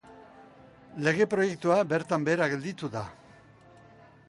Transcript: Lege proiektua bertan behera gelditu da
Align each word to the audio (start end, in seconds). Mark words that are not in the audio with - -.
Lege 1.07 1.27
proiektua 1.33 1.77
bertan 1.91 2.27
behera 2.29 2.49
gelditu 2.55 2.91
da 2.99 3.07